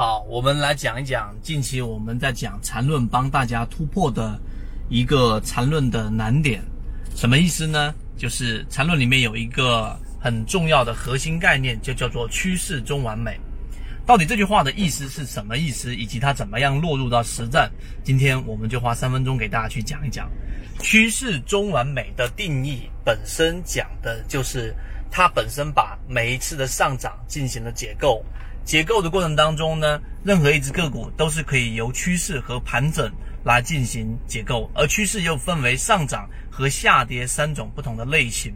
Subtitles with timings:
[0.00, 4.38] 好，我们来讲一讲近期我们在讲缠论帮大家突破的
[4.88, 6.62] 一个缠论的难点，
[7.16, 7.92] 什么意思呢？
[8.16, 13.40] 就是缠论里面有一个很重要的核心概念，就叫做趋势中完美。
[14.06, 17.68] 到底这句话的意思是什么意思，以及它怎么样落入到实战？
[18.04, 20.30] 今天我们就花三分钟给大家去讲一讲
[20.78, 22.88] 趋势中完美的定义。
[23.04, 24.72] 本身讲的就是
[25.10, 28.24] 它本身把每一次的上涨进行了解构。
[28.68, 33.10] 结构的过程当中呢，任何一只个股都是可以由趋势和盘整
[33.42, 38.52] 来进行结构，而趋势又分为上涨和下跌三种不同的类型。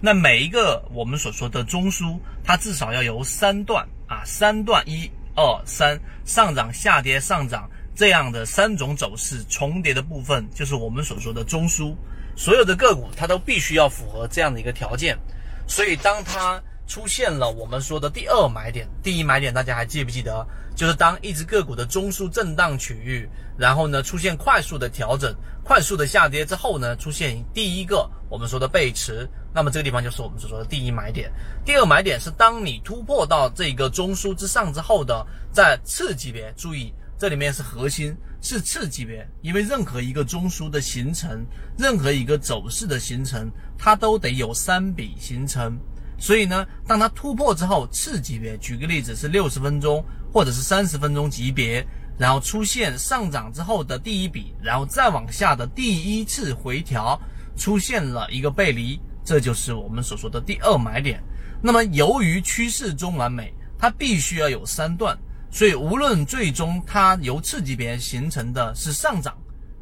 [0.00, 11.96] 那每一个我们所说的中枢，它至少要由三段啊，三段一二三上涨、下跌、上涨这样的三种走势重叠的部分，就是我们所说的中枢。
[12.36, 15.18] 所有的个股它都必须要符合这样的一个条件，
[15.66, 20.44] 所以当它出现了我们说的第二买点，第一买点大家还记不记得？
[20.74, 31.30] 就是当一只个股的中枢震荡区域，然后呢出现快速的调整、快速的下跌之后呢，出现第一个我们说的背驰，那么这个地方就是我们所说的第一买点。
[31.62, 41.44] 第二买点是当你突破到这个中枢之上之后的，在次级别，注意这里面是核心是次级别，因为任何一个中枢的形成，
[41.76, 45.76] 任何一个走势的形成，它都得有三笔形成。
[46.18, 51.86] 所以呢，当它突破之后，次级别，举个例子是六十分钟或者是三十分钟级别，
[52.18, 57.18] 然后出现上涨之后的第一笔，然后再往下的第一次回调，
[57.56, 61.22] 出现了一个背离，这就是我们所说的第二买点。
[61.62, 65.16] 那么由于趋势中完美，它必须要有三段，
[65.52, 69.36] 所以无论最终它由次级别形成的是上涨，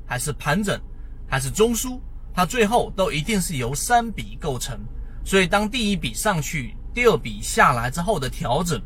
[0.07, 0.79] 还是盘整，
[1.27, 1.99] 还是中枢，
[2.35, 4.79] 它最后都一定是由三笔构成。
[5.27, 8.81] 所以，当第一笔上去，第二笔下来之后的调整，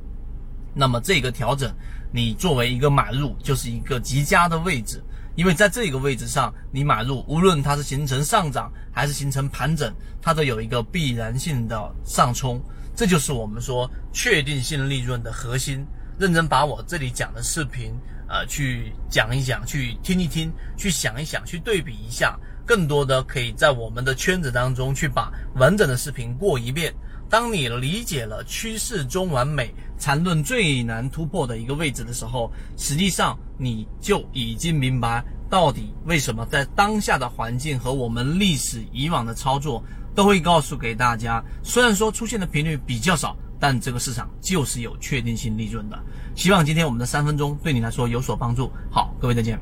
[0.74, 1.70] 那么这个调整，
[2.10, 5.04] 你作为一个买入就是一个极佳的位置，
[5.36, 12.58] 因为在这个位置上你买入，无论它是形成上涨还是形成盘整，它都有一个必然性的上冲。
[12.96, 15.86] 这就是我们说确定性利润的核心。
[16.18, 17.94] 认真把我这里讲的视频，
[18.28, 22.38] 呃，去讲一讲，去听一听，去想一想，去对比一下。
[22.70, 26.94] 更多的可以在我们的圈子当中去把完整的视频过一遍。
[27.28, 39.82] 当你理解了趋势中完美缠论最难突破的一个位置的时候，实际上你就已经明白到底为什么在当下的环境和我们历史以往的操作
[40.14, 41.42] 都会告诉给大家。
[41.64, 45.98] 虽然说出现的频率比较少，但这个市场就是有确定性利润的。
[46.36, 48.70] 希望今天我们的三分钟对你来说有所帮助。
[48.92, 49.60] 好，各位再见。